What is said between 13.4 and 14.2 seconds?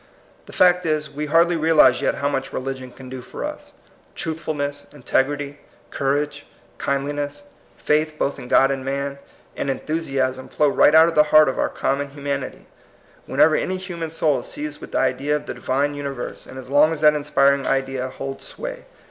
any human